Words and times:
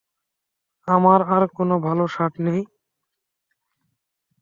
আমার 0.87 1.19
আর 1.35 1.43
কোনো 1.57 1.75
ভালো 1.79 2.03
শার্ট 2.07 2.35
নেই। 2.39 2.61